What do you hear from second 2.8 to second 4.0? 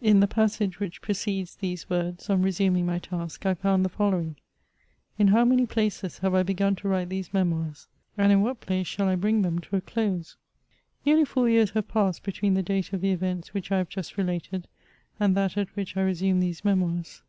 my task, I found the